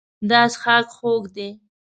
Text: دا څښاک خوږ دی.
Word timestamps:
دا 0.29 0.41
څښاک 0.53 0.87
خوږ 0.97 1.23
دی. 1.35 1.49